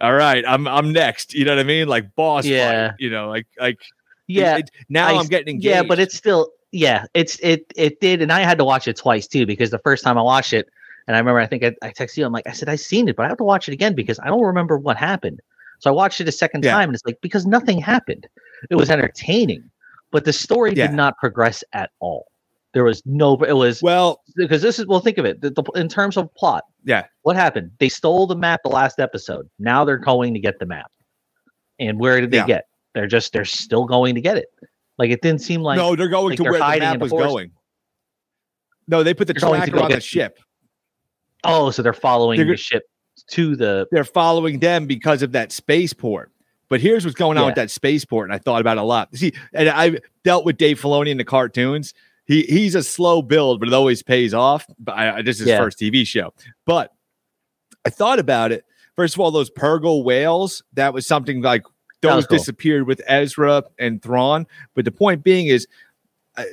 "All 0.00 0.12
right, 0.14 0.44
I'm 0.48 0.66
I'm 0.66 0.92
next." 0.92 1.34
You 1.34 1.44
know 1.44 1.52
what 1.52 1.60
I 1.60 1.64
mean? 1.64 1.86
Like 1.88 2.14
boss 2.16 2.44
Yeah. 2.46 2.88
fight. 2.88 2.96
You 2.98 3.10
know, 3.10 3.28
like 3.28 3.46
like 3.60 3.78
yeah 4.26 4.56
it- 4.58 4.70
now 4.88 5.06
I 5.06 5.18
I'm 5.18 5.26
getting 5.26 5.54
engaged. 5.54 5.66
Yeah, 5.70 5.82
but 5.84 5.98
it's 6.00 6.16
still 6.16 6.50
yeah, 6.72 7.06
it's 7.14 7.38
it 7.40 7.64
it 7.76 8.00
did, 8.00 8.22
and 8.22 8.32
I 8.32 8.40
had 8.40 8.58
to 8.58 8.64
watch 8.64 8.88
it 8.88 8.96
twice 8.96 9.26
too 9.28 9.46
because 9.46 9.70
the 9.70 9.78
first 9.78 10.02
time 10.04 10.18
I 10.18 10.22
watched 10.22 10.52
it, 10.52 10.68
and 11.06 11.16
I 11.16 11.18
remember 11.18 11.40
I 11.40 11.46
think 11.46 11.64
I, 11.64 11.74
I 11.82 11.90
texted 11.90 12.18
you, 12.18 12.26
I'm 12.26 12.32
like, 12.32 12.46
I 12.46 12.52
said 12.52 12.68
I 12.68 12.76
seen 12.76 13.08
it, 13.08 13.16
but 13.16 13.26
I 13.26 13.28
have 13.28 13.38
to 13.38 13.44
watch 13.44 13.68
it 13.68 13.72
again 13.72 13.94
because 13.94 14.18
I 14.20 14.26
don't 14.26 14.42
remember 14.42 14.78
what 14.78 14.96
happened. 14.96 15.40
So 15.80 15.90
I 15.90 15.92
watched 15.94 16.20
it 16.20 16.28
a 16.28 16.32
second 16.32 16.64
Yeah. 16.64 16.72
time, 16.72 16.90
and 16.90 16.94
it's 16.94 17.04
like 17.06 17.18
because 17.22 17.46
nothing 17.46 17.78
happened. 17.80 18.26
It 18.70 18.76
was 18.76 18.90
entertaining, 18.90 19.70
but 20.10 20.24
the 20.24 20.32
story 20.32 20.72
Yeah. 20.74 20.88
did 20.88 20.96
not 20.96 21.16
progress 21.18 21.64
at 21.72 21.90
all. 22.00 22.26
There 22.74 22.84
was 22.84 23.02
no. 23.04 23.36
It 23.42 23.54
was 23.54 23.82
well, 23.82 24.20
because 24.36 24.62
this 24.62 24.78
is 24.78 24.86
well 24.86 25.00
think 25.00 25.18
of 25.18 25.24
it 25.24 25.40
the, 25.40 25.50
the, 25.50 25.62
in 25.74 25.88
terms 25.88 26.16
of 26.16 26.32
plot 26.34 26.62
yeah, 26.84 27.04
what 27.22 27.34
happened 27.36 27.72
they 27.80 27.88
stole 27.88 28.26
the 28.26 28.36
map 28.36 28.60
the 28.62 28.70
last 28.70 29.00
episode 29.00 29.50
now 29.58 29.84
they're 29.84 29.98
going 29.98 30.32
to 30.34 30.40
get 30.40 30.58
the 30.60 30.66
map 30.66 30.90
and 31.80 31.98
where 31.98 32.20
did 32.20 32.30
they 32.30 32.36
Yeah. 32.38 32.46
get 32.46 32.64
they're 32.94 33.08
just 33.08 33.32
they're 33.32 33.44
still 33.44 33.84
going 33.86 34.14
to 34.14 34.20
get 34.20 34.36
it 34.36 34.46
like 34.98 35.10
it 35.10 35.20
didn't 35.20 35.40
seem 35.40 35.62
like 35.62 35.76
no, 35.78 35.96
they're 35.96 36.08
going 36.08 36.30
like 36.30 36.36
to 36.36 36.42
they're 36.44 36.52
where 36.52 36.60
the 36.60 36.78
map 36.78 37.00
was 37.00 37.10
going. 37.10 37.50
No, 38.86 39.02
they 39.02 39.14
put 39.14 39.26
the 39.26 39.34
They're 39.34 39.48
tracker 39.48 39.80
on 39.80 39.90
the 39.90 40.00
ship. 40.00 40.38
Oh 41.44 41.70
so 41.70 41.82
they're 41.82 41.92
following 41.92 42.38
They're 42.38 42.46
the 42.48 42.56
ship 42.56 42.84
to 43.28 43.56
the 43.56 43.86
They're 43.90 44.04
following 44.04 44.58
them 44.58 44.86
because 44.86 45.22
of 45.22 45.32
that 45.32 45.52
spaceport. 45.52 46.30
But 46.68 46.80
here's 46.80 47.04
what's 47.04 47.16
going 47.16 47.36
on 47.36 47.46
with 47.46 47.56
that 47.56 47.70
spaceport, 47.70 48.28
and 48.28 48.34
I 48.34 48.38
thought 48.38 48.60
about 48.60 48.76
it 48.76 48.80
a 48.80 48.84
lot. 48.84 49.14
See, 49.16 49.32
and 49.52 49.68
I've 49.68 49.98
dealt 50.22 50.44
with 50.44 50.56
Dave 50.56 50.80
Filoni 50.80 51.08
in 51.08 51.16
the 51.16 51.24
cartoons. 51.24 51.94
He 52.26 52.42
he's 52.42 52.76
a 52.76 52.82
slow 52.84 53.22
build, 53.22 53.58
but 53.58 53.68
it 53.68 53.74
always 53.74 54.04
pays 54.04 54.32
off. 54.32 54.66
But 54.78 54.96
I, 54.96 55.22
this 55.22 55.36
is 55.36 55.40
his 55.40 55.48
Yeah. 55.48 55.58
first 55.58 55.80
TV 55.80 56.06
show. 56.06 56.32
But 56.66 56.92
I 57.84 57.90
thought 57.90 58.20
about 58.20 58.52
it. 58.52 58.64
First 58.94 59.14
of 59.14 59.20
all, 59.20 59.32
those 59.32 59.50
Purrgil 59.50 60.04
whales, 60.04 60.62
that 60.74 60.94
was 60.94 61.06
something 61.08 61.42
like 61.42 61.64
those 62.02 62.26
cool. 62.26 62.38
disappeared 62.38 62.86
with 62.86 63.02
Ezra 63.06 63.64
and 63.78 64.00
Thrawn. 64.00 64.46
But 64.74 64.84
the 64.84 64.92
point 64.92 65.24
being 65.24 65.48
is, 65.48 65.66
uh, 66.36 66.44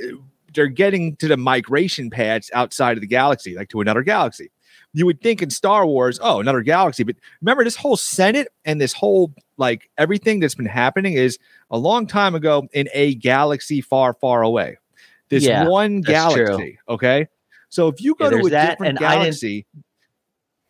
they're 0.54 0.68
getting 0.68 1.16
to 1.18 1.28
the 1.28 1.38
migration 1.38 2.10
pads 2.10 2.50
outside 2.54 2.98
of 2.98 3.02
the 3.02 3.08
galaxy, 3.08 3.56
like 3.56 3.70
to 3.70 3.82
another 3.82 4.02
galaxy. 4.02 4.50
You 4.94 5.06
would 5.06 5.22
think 5.22 5.42
in 5.42 5.50
Star 5.50 5.86
Wars, 5.86 6.20
oh, 6.22 6.40
another 6.40 6.62
galaxy. 6.62 7.04
But 7.04 7.16
remember, 7.42 7.64
this 7.64 7.76
whole 7.76 7.98
Senate 7.98 8.48
and 8.66 8.80
this 8.82 8.94
whole 8.94 9.34
like 9.58 9.90
everything 9.98 10.40
that's 10.40 10.56
been 10.56 10.66
happening 10.66 11.14
is 11.14 11.38
a 11.72 11.78
long 11.78 12.08
time 12.08 12.36
ago 12.36 12.68
in 12.74 12.88
a 12.94 13.16
galaxy 13.16 13.82
far, 13.82 14.14
far 14.14 14.42
away. 14.44 14.78
This 15.30 15.44
Yeah, 15.44 15.68
one 15.68 16.02
that's 16.02 16.34
true. 16.34 16.46
galaxy. 16.46 16.80
Okay. 16.90 17.28
So 17.70 17.88
if 17.90 18.02
you 18.02 18.16
go 18.16 18.26
Yeah, 18.32 18.40
to 18.42 18.48
a 18.48 18.50
that, 18.52 18.70
different 18.72 18.90
and 19.00 19.06
I 19.06 19.12
didn't- 19.16 19.24
galaxy, 19.26 19.66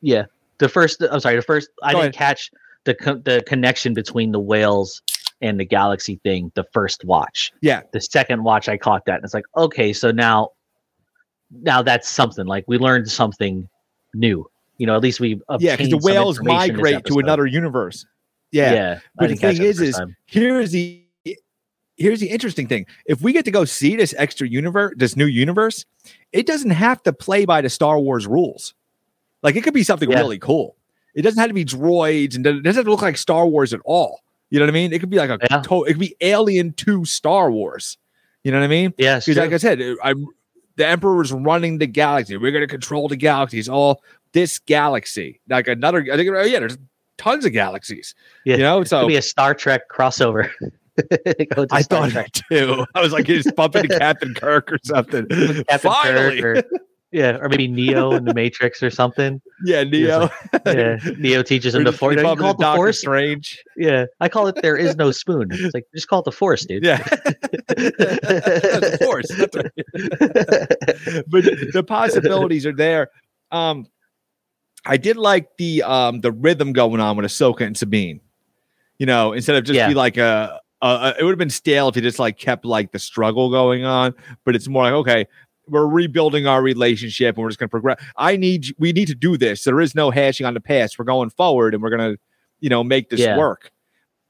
yeah 0.01 0.25
the 0.59 0.69
first 0.69 1.01
i'm 1.11 1.19
sorry 1.19 1.35
the 1.35 1.41
first 1.41 1.69
i 1.83 1.93
didn't 1.93 2.13
catch 2.13 2.51
the 2.83 2.93
co- 2.93 3.17
the 3.17 3.43
connection 3.47 3.93
between 3.95 4.31
the 4.31 4.39
whales 4.39 5.01
and 5.41 5.59
the 5.59 5.65
galaxy 5.65 6.19
thing 6.23 6.51
the 6.55 6.63
first 6.71 7.03
watch 7.05 7.51
yeah, 7.61 7.81
the 7.93 8.01
second 8.01 8.43
watch 8.43 8.69
i 8.69 8.77
caught 8.77 9.05
that 9.05 9.15
and 9.15 9.23
it's 9.23 9.33
like 9.33 9.45
okay 9.55 9.91
so 9.93 10.11
now 10.11 10.49
now 11.63 11.81
that's 11.81 12.07
something 12.09 12.45
like 12.45 12.63
we 12.67 12.77
learned 12.77 13.09
something 13.09 13.67
new 14.13 14.45
you 14.77 14.85
know 14.87 14.95
at 14.95 15.01
least 15.01 15.19
we 15.19 15.39
yeah, 15.59 15.75
because 15.75 15.89
the 15.89 15.97
whales 15.97 16.41
migrate 16.41 17.03
to 17.05 17.19
another 17.19 17.45
universe. 17.45 18.05
Yeah. 18.51 18.73
yeah, 18.73 18.99
But 19.15 19.29
the 19.29 19.35
thing 19.35 19.61
is, 19.61 19.81
is 19.81 19.97
time. 19.97 20.15
here's 20.25 20.71
the 20.71 21.03
here's 21.97 22.19
the 22.19 22.27
interesting 22.29 22.67
thing. 22.67 22.85
If 23.05 23.21
we 23.21 23.33
get 23.33 23.43
to 23.45 23.51
go 23.51 23.65
see 23.65 23.95
this 23.95 24.13
extra 24.17 24.47
universe, 24.47 24.93
this 24.97 25.17
new 25.17 25.25
universe, 25.25 25.85
it 26.31 26.45
doesn't 26.45 26.69
have 26.69 27.01
to 27.03 27.11
play 27.13 27.45
by 27.45 27.59
the 27.61 27.69
Star 27.69 27.99
Wars 27.99 28.25
rules. 28.27 28.73
Like 29.43 29.55
it 29.55 29.63
could 29.63 29.73
be 29.73 29.83
something 29.83 30.09
Yeah. 30.09 30.19
really 30.19 30.39
cool. 30.39 30.75
It 31.15 31.23
doesn't 31.23 31.39
have 31.39 31.49
to 31.49 31.53
be 31.53 31.65
droids 31.65 32.35
and 32.35 32.45
it 32.45 32.61
doesn't 32.63 32.77
have 32.77 32.85
to 32.85 32.91
look 32.91 33.01
like 33.01 33.17
Star 33.17 33.47
Wars 33.47 33.73
at 33.73 33.81
all. 33.83 34.21
You 34.49 34.59
know 34.59 34.65
what 34.65 34.69
I 34.71 34.73
mean? 34.73 34.93
It 34.93 34.99
could 34.99 35.09
be 35.09 35.17
like 35.17 35.29
a 35.29 35.39
Yeah. 35.49 35.61
to- 35.63 35.83
it 35.85 35.93
could 35.93 35.99
be 35.99 36.15
Alien 36.21 36.71
to 36.73 37.03
Star 37.03 37.51
Wars. 37.51 37.97
You 38.43 38.51
know 38.51 38.59
what 38.59 38.65
I 38.65 38.69
mean? 38.69 38.93
It's 38.97 39.25
Because 39.25 39.37
like. 39.37 39.51
I 39.53 39.57
said, 39.57 39.81
I'm 40.03 40.27
the 40.77 40.88
Emperor 40.88 41.22
is 41.22 41.31
running 41.31 41.79
the 41.79 41.88
galaxy. 41.88 42.38
We're 42.38 42.51
gonna 42.51 42.67
control 42.67 43.07
the 43.07 43.15
galaxies, 43.17 43.67
all 43.67 44.01
this 44.31 44.60
galaxy. 44.60 45.41
Like 45.50 45.67
another 45.67 46.05
I 46.12 46.15
think 46.15 46.29
oh, 46.29 46.43
yeah, 46.43 46.60
there's 46.60 46.77
tons 47.17 47.46
of 47.46 47.51
galaxies. 47.51 48.15
Yeah. 48.46 48.55
You 48.55 48.63
know, 48.63 48.79
Could 48.79 48.88
so 48.88 49.07
be 49.07 49.15
a 49.17 49.22
Star 49.22 49.53
Trek 49.53 49.89
crossover. 49.89 50.50
I 51.72 51.81
Star 51.81 52.10
thought 52.10 52.12
Trek. 52.12 52.31
too. 52.31 52.86
I 52.96 53.01
was 53.01 53.12
like, 53.12 53.27
he's 53.27 53.51
bumping 53.51 53.84
into 53.86 54.00
Captain 54.00 54.34
Kirk 54.34 54.72
or 54.72 54.79
something. 54.84 55.27
Captain 55.27 55.91
Finally. 55.91 56.41
Kirk 56.41 56.65
or, 56.65 56.79
yeah, 57.17 57.38
or 57.41 57.50
maybe 57.50 57.67
Neo 57.67 58.12
in 58.12 58.25
the 58.25 58.33
Matrix 58.33 58.83
or 58.83 58.89
something. 58.89 59.41
yeah, 59.65 59.83
Neo. 59.83 60.29
Yeah, 60.65 60.97
Neo 61.17 61.41
teaches 61.43 61.74
him 61.75 61.83
the 61.83 61.91
force. 61.91 62.15
You 62.15 62.21
call 62.21 62.33
it 62.33 62.38
the 62.38 62.53
Doctor 62.53 62.75
force. 62.77 63.00
Strange. 63.00 63.63
Yeah, 63.75 64.05
I 64.19 64.29
call 64.29 64.47
it 64.47 64.55
there 64.62 64.77
is 64.77 64.95
no 64.95 65.12
spoon. 65.12 65.47
It's 65.51 65.74
like 65.74 65.86
just 65.95 66.07
call 66.07 66.19
it 66.19 66.25
the 66.25 66.31
force, 66.31 66.65
dude. 66.65 66.83
Yeah. 66.86 66.97
That's 67.67 69.55
right. 69.55 69.71
but 71.27 71.43
the 71.74 71.83
possibilities 71.88 72.65
are 72.65 72.74
there. 72.75 73.09
Um, 73.51 73.88
I 74.86 74.97
did 74.97 75.17
like 75.17 75.50
the 75.57 75.83
um 75.83 76.21
the 76.21 76.31
rhythm 76.31 76.74
going 76.74 77.00
on 77.01 77.17
with 77.17 77.25
Ahsoka 77.25 77.62
and 77.62 77.77
Sabine. 77.77 78.21
You 79.00 79.05
know, 79.05 79.33
instead 79.33 79.55
of 79.55 79.63
just 79.63 79.75
Yeah. 79.75 79.88
be 79.89 79.93
like 79.93 80.17
a, 80.17 80.59
a- 80.81 81.13
it 81.19 81.24
would 81.24 81.31
have 81.31 81.38
been 81.39 81.50
stale 81.50 81.88
if 81.89 81.95
you 81.95 82.01
just 82.01 82.19
like 82.19 82.38
kept 82.38 82.65
like 82.65 82.91
the 82.91 83.00
struggle 83.00 83.50
going 83.51 83.86
on. 83.86 84.13
But 84.45 84.55
it's 84.55 84.67
more 84.67 84.83
like 84.83 84.93
okay, 84.93 85.27
we're 85.69 85.88
rebuilding 85.88 86.47
our 86.47 86.62
relationship 86.62 87.36
and 87.36 87.43
we're 87.43 87.50
just 87.50 87.59
going 87.59 87.67
to 87.67 87.71
progress. 87.71 88.01
I 88.15 88.38
need 88.38 88.74
we 88.79 88.91
need 88.91 89.07
to 89.07 89.15
do 89.15 89.38
this. 89.38 89.63
There 89.63 89.79
is 89.81 89.95
no 89.95 90.09
hashing 90.12 90.45
on 90.45 90.53
the 90.53 90.59
past. 90.62 90.97
We're 91.00 91.05
going 91.05 91.29
forward 91.29 91.74
and 91.74 91.83
we're 91.83 91.89
gonna, 91.89 92.15
you 92.59 92.69
know, 92.69 92.83
make 92.83 93.09
this 93.09 93.19
Yeah. 93.19 93.38
work. 93.38 93.71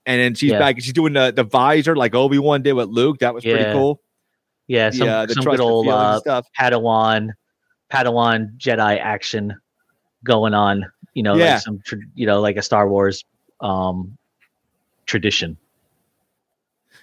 And 0.06 0.20
then 0.22 0.36
she's 0.36 0.52
Yeah. 0.52 0.60
back. 0.60 0.80
She's 0.82 0.94
doing 0.94 1.14
the 1.14 1.32
the 1.36 1.44
visor 1.44 1.96
like 1.96 2.16
Obi 2.16 2.40
Wan 2.40 2.62
did 2.62 2.74
with 2.74 2.90
Luke. 2.90 3.20
That 3.20 3.34
was 3.34 3.44
pretty 3.44 3.72
cool. 3.72 4.02
yeah, 4.68 4.90
some, 4.90 5.08
yeah, 5.08 5.26
the 5.26 5.34
some 5.34 5.44
good 5.44 5.60
old 5.60 5.88
uh, 5.88 6.20
stuff. 6.20 6.48
Padawan, 6.60 7.32
Padawan 7.92 8.58
Jedi 8.58 9.00
action 9.00 9.56
going 10.24 10.54
on. 10.54 10.86
You 11.14 11.24
know, 11.24 11.36
Yeah. 11.36 11.54
like 11.54 11.62
some, 11.62 11.80
tr- 11.86 11.96
you 12.16 12.26
know, 12.26 12.40
like 12.42 12.58
a 12.58 12.62
Star 12.62 12.88
Wars 12.90 13.24
um 13.62 14.18
tradition. 15.06 15.58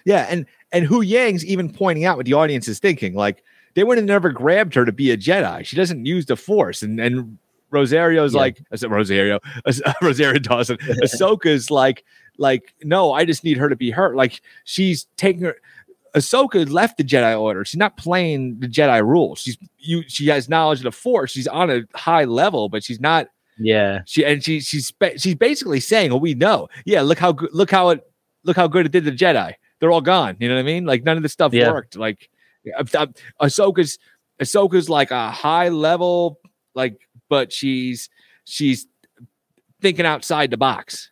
Yeah, 0.05 0.27
and 0.29 0.45
and 0.71 0.85
Huyang's 0.87 1.45
even 1.45 1.71
pointing 1.71 2.05
out 2.05 2.17
what 2.17 2.25
the 2.25 2.33
audience 2.33 2.67
is 2.67 2.79
thinking. 2.79 3.15
Like 3.15 3.43
they 3.75 3.83
would 3.83 3.97
have 3.97 4.05
never 4.07 4.31
grabbed 4.31 4.73
her 4.75 4.85
to 4.85 4.91
be 4.91 5.11
a 5.11 5.17
Jedi. 5.17 5.63
She 5.65 5.75
doesn't 5.75 6.05
use 6.05 6.25
the 6.25 6.35
Force, 6.35 6.81
and 6.81 6.99
and 6.99 7.37
Rosario's 7.71 8.33
Yeah. 8.33 8.39
like 8.41 8.61
I 8.71 8.75
said 8.77 8.89
Rosario, 8.91 9.39
Rosario 10.01 10.39
Dawson. 10.39 10.77
Ahsoka's 11.03 11.69
like 11.69 12.03
like 12.37 12.73
no, 12.83 13.13
I 13.13 13.25
just 13.25 13.43
need 13.43 13.57
her 13.57 13.69
to 13.69 13.75
be 13.75 13.91
her. 13.91 14.15
Like 14.15 14.41
she's 14.63 15.07
taking 15.17 15.43
her. 15.43 15.55
Ahsoka 16.15 16.69
left 16.69 16.97
the 16.97 17.03
Jedi 17.03 17.37
Order. 17.39 17.65
She's 17.65 17.77
not 17.77 17.97
playing 17.97 18.59
the 18.59 18.67
Jedi 18.67 19.01
rules. 19.05 19.39
She's 19.39 19.57
you. 19.79 20.03
She 20.07 20.27
has 20.27 20.47
knowledge 20.47 20.79
of 20.79 20.83
the 20.85 20.91
Force. 20.93 21.31
She's 21.31 21.47
on 21.47 21.69
a 21.69 21.81
high 21.93 22.23
level, 22.23 22.69
but 22.69 22.83
she's 22.85 23.01
not 23.01 23.27
Yeah, 23.57 24.01
she 24.05 24.23
and 24.23 24.41
she 24.41 24.61
she's 24.61 24.93
she's 25.17 25.35
basically 25.35 25.81
saying, 25.81 26.11
"Well, 26.11 26.21
we 26.21 26.33
know. 26.33 26.69
Yeah, 26.85 27.01
look 27.01 27.19
how 27.19 27.33
good. 27.33 27.49
Look 27.53 27.69
how 27.71 27.89
it. 27.89 28.01
Look 28.45 28.55
how 28.55 28.67
good 28.67 28.85
it 28.85 28.93
did 28.93 29.03
the 29.03 29.11
Jedi. 29.11 29.55
They're 29.79 29.91
all 29.91 29.99
gone. 30.01 30.37
You 30.39 30.47
know 30.47 30.55
what 30.55 30.61
I 30.61 30.63
mean? 30.63 30.85
Like 30.85 31.03
none 31.03 31.17
of 31.17 31.23
this 31.23 31.33
stuff 31.33 31.53
Yeah. 31.53 31.71
worked. 31.71 31.97
Like 31.97 32.29
uh, 32.77 33.05
Ahsoka's 33.41 33.97
Ahsoka's 34.41 34.89
like 34.89 35.11
a 35.11 35.31
high 35.31 35.69
level, 35.69 36.39
like, 36.73 37.07
but 37.29 37.51
she's 37.53 38.09
she's 38.45 38.87
thinking 39.81 40.05
outside 40.05 40.51
the 40.51 40.57
box. 40.57 41.11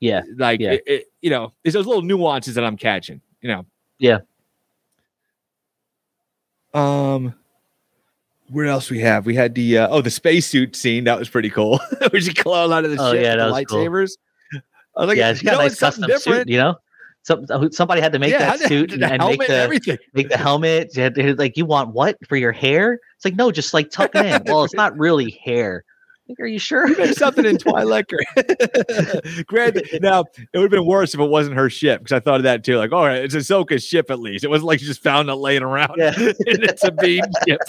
yeah, 0.00 0.22
Like 0.36 0.60
Yeah. 0.60 0.72
it, 0.72 0.82
it- 0.86 1.04
you 1.22 1.30
know, 1.30 1.52
there's 1.62 1.72
those 1.74 1.86
little 1.86 2.02
nuances 2.02 2.54
that 2.56 2.64
I'm 2.64 2.76
catching. 2.76 3.20
You 3.40 3.48
know. 3.48 3.66
Yeah. 3.98 4.18
Um. 6.72 7.34
Where 8.50 8.66
else 8.66 8.90
we 8.90 9.00
have? 9.00 9.24
We 9.24 9.34
had 9.34 9.54
the 9.54 9.78
uh, 9.78 9.88
oh 9.90 10.02
the 10.02 10.10
spacesuit 10.10 10.76
scene 10.76 11.04
that 11.04 11.18
was 11.18 11.28
pretty 11.28 11.48
cool. 11.50 11.80
Where 12.10 12.20
she 12.20 12.34
clone 12.34 12.72
out 12.72 12.84
of 12.84 12.90
the 12.90 12.98
Oh, 13.00 13.12
ship 13.12 13.22
yeah, 13.22 13.30
with 13.30 13.38
that 13.38 13.46
the 13.46 13.52
was 13.52 13.64
cool. 13.64 13.78
lightsabers. 13.86 14.16
I 14.96 15.00
was 15.00 15.08
like, 15.08 15.16
yeah. 15.18 15.30
you 15.30 15.36
She 15.36 15.44
got 15.46 15.52
know, 15.52 15.60
a 15.60 15.62
nice 15.62 15.72
it's 15.72 15.80
something 15.80 16.08
custom 16.08 16.32
suit. 16.34 16.48
You 16.48 16.58
know, 16.58 16.76
some 17.24 17.44
uh, 17.50 17.68
somebody 17.72 18.00
had 18.00 18.12
to 18.12 18.18
make 18.18 18.30
yeah, 18.32 18.56
that 18.56 18.60
suit 18.68 18.92
and, 18.92 19.02
and 19.02 19.20
helmet 19.20 19.38
make 19.40 19.48
the 19.48 19.54
everything. 19.56 19.98
make 20.14 20.28
the 20.28 20.36
helmet. 20.38 20.96
You 20.96 21.10
to- 21.10 21.34
like, 21.34 21.56
you 21.56 21.66
want 21.66 21.92
what 21.92 22.16
for 22.28 22.36
your 22.36 22.52
hair? 22.52 23.00
It's 23.16 23.24
like, 23.24 23.34
no, 23.34 23.50
just 23.50 23.74
like 23.74 23.90
tuck 23.90 24.14
it 24.14 24.24
in. 24.26 24.42
Well, 24.46 24.62
it's 24.64 24.74
not 24.74 24.96
really 24.98 25.30
hair. 25.44 25.84
Like, 26.28 26.40
are 26.40 26.46
you 26.46 26.58
sure? 26.58 26.88
You 26.88 26.96
made 26.96 27.16
something 27.16 27.44
in 27.44 27.58
Twilight. 27.58 28.06
Granted, 29.46 29.88
now 30.00 30.20
it 30.20 30.58
would 30.58 30.62
have 30.62 30.70
been 30.70 30.86
worse 30.86 31.12
if 31.12 31.20
it 31.20 31.28
wasn't 31.28 31.56
her 31.56 31.68
ship 31.68 32.00
because 32.00 32.12
I 32.12 32.20
thought 32.20 32.36
of 32.36 32.42
that 32.44 32.64
too. 32.64 32.78
Like, 32.78 32.92
all 32.92 33.04
right, 33.04 33.22
it's 33.22 33.34
Ahsoka's 33.34 33.84
ship 33.84 34.10
at 34.10 34.18
least. 34.20 34.42
It 34.44 34.48
wasn't 34.48 34.68
like 34.68 34.80
she 34.80 34.86
just 34.86 35.02
found 35.02 35.28
it 35.28 35.34
laying 35.34 35.62
around. 35.62 35.94
Yeah. 35.98 36.14
and 36.18 36.36
it's 36.38 36.82
a 36.84 36.92
beam 36.92 37.24
ship. 37.46 37.60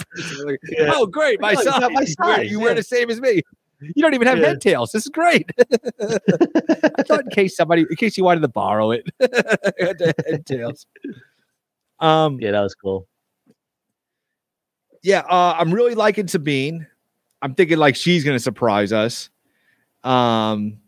Like, 0.44 0.58
Yeah. 0.70 0.90
Oh, 0.94 1.06
great, 1.06 1.38
my 1.40 1.48
Oh, 1.54 1.60
you 1.60 1.64
size. 1.64 1.80
my 1.92 2.00
You 2.02 2.14
wear- 2.18 2.42
You 2.44 2.60
wear 2.60 2.74
the 2.74 2.82
same 2.82 3.10
as 3.10 3.20
me. 3.20 3.42
You 3.80 4.02
don't 4.02 4.14
even 4.14 4.26
have 4.26 4.38
Yeah. 4.38 4.46
head 4.46 4.60
tails. 4.60 4.92
This 4.92 5.04
is 5.06 5.10
great. 5.10 5.50
I 6.00 7.02
thought 7.02 7.24
in 7.24 7.30
case 7.30 7.56
somebody, 7.56 7.82
in 7.88 7.96
case 7.96 8.16
you 8.16 8.24
wanted 8.24 8.40
to 8.40 8.48
borrow 8.48 8.90
it, 8.92 9.04
head 10.26 10.46
tails. 10.46 10.86
Um, 12.00 12.38
yeah, 12.40 12.52
that 12.52 12.60
was 12.62 12.74
cool. 12.74 13.06
yeah, 15.02 15.20
uh, 15.20 15.54
I'm 15.58 15.72
really 15.72 15.94
liking 15.94 16.26
Sabine. 16.28 16.86
I'm 17.42 17.54
thinking 17.54 17.78
like 17.78 17.96
she's 17.96 18.24
gonna 18.24 18.38
surprise 18.38 18.92
us. 18.92 19.30
Um, 20.04 20.78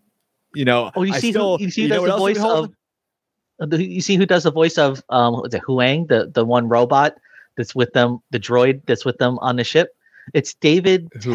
you 0.55 0.65
know, 0.65 0.91
Oh, 0.97 1.03
you 1.03 1.13
I 1.13 1.21
see 1.21 1.31
still, 1.33 1.59
who 1.59 1.65
you 1.65 1.71
see 1.71 1.83
who 1.83 1.89
know 1.89 2.07
the 2.07 2.17
voice 2.17 2.39
of 2.39 2.71
you 3.73 4.01
see 4.01 4.17
who 4.17 4.27
does 4.27 4.45
the 4.45 4.53
voice 4.53 4.79
of 4.79 5.03
um 5.11 5.35
what 5.35 5.53
it 5.53 5.63
Huyang, 5.63 6.09
the 6.09 6.31
the 6.33 6.45
one 6.45 6.69
robot 6.69 7.15
that's 7.57 7.75
with 7.75 7.93
them, 7.93 8.21
the 8.31 8.41
droid 8.41 8.81
that's 8.87 9.05
with 9.05 9.19
them 9.19 9.39
on 9.41 9.57
the 9.57 9.65
ship? 9.65 9.95
It's 10.35 10.55
David 10.55 11.09
Who? 11.23 11.35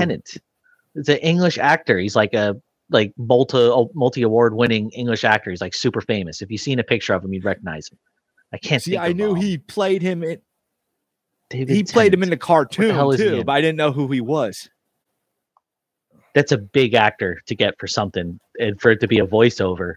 It's 0.96 1.10
an 1.10 1.18
English 1.18 1.58
actor. 1.58 1.98
He's 1.98 2.16
like 2.16 2.34
a 2.34 2.56
like 2.90 3.14
multi 3.18 3.72
multi 3.94 4.22
award 4.22 4.56
winning 4.56 4.92
English 4.92 5.24
actor. 5.24 5.50
He's 5.50 5.62
like 5.62 5.74
super 5.74 6.02
famous. 6.02 6.42
If 6.42 6.52
you've 6.52 6.62
seen 6.62 6.80
a 6.80 6.84
picture 6.84 7.14
of 7.14 7.24
him, 7.24 7.34
you'd 7.34 7.46
recognize 7.46 7.90
him. 7.92 7.98
I 8.54 8.58
can't 8.58 8.82
See, 8.84 8.98
I 8.98 9.14
knew 9.14 9.32
um, 9.32 9.36
he 9.38 9.58
played 9.58 10.02
him. 10.02 10.24
In, 10.24 10.40
David 11.50 11.76
he 11.76 11.84
played 11.84 12.14
him 12.14 12.24
in 12.24 12.30
the 12.30 12.38
cartoon 12.38 12.94
hell 12.94 13.12
is 13.12 13.20
he 13.20 13.28
too, 13.28 13.44
but 13.44 13.54
I 13.54 13.62
didn't 13.62 13.78
know 13.78 13.92
who 13.92 14.08
he 14.08 14.22
was. 14.22 14.70
That's 16.36 16.52
a 16.52 16.58
big 16.58 16.94
actor 16.94 17.42
to 17.48 17.56
get 17.56 17.76
for 17.80 17.88
something 17.88 18.40
and 18.60 18.80
for 18.82 18.92
it 18.92 19.00
to 19.02 19.08
be 19.08 19.20
a 19.20 19.26
voiceover. 19.26 19.96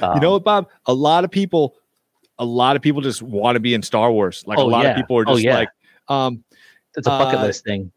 you 0.00 0.06
Um, 0.06 0.20
know 0.20 0.32
what, 0.32 0.44
Bob? 0.44 0.68
A 0.86 0.92
lot 0.92 1.24
of 1.24 1.30
people, 1.30 1.76
a 2.38 2.44
lot 2.44 2.76
of 2.76 2.82
people 2.82 3.00
just 3.00 3.22
want 3.22 3.56
to 3.56 3.60
be 3.60 3.72
in 3.74 3.82
Star 3.82 4.12
Wars. 4.12 4.44
Like 4.46 4.58
a 4.58 4.60
Oh, 4.60 4.66
lot 4.66 4.84
yeah. 4.84 4.90
of 4.90 4.96
people 4.96 5.16
are 5.18 5.24
Oh, 5.26 5.32
just 5.34 5.44
yeah. 5.44 5.54
like, 5.56 5.68
um, 6.08 6.44
it's 6.96 7.06
a 7.06 7.10
bucket 7.10 7.38
uh, 7.40 7.42
list 7.44 7.64
thing. 7.64 7.90